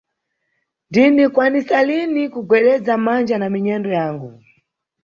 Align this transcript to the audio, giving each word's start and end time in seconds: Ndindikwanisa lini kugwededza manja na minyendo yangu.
Ndindikwanisa 0.89 1.77
lini 1.87 2.23
kugwededza 2.33 2.93
manja 3.05 3.35
na 3.39 3.47
minyendo 3.53 3.89
yangu. 3.99 4.29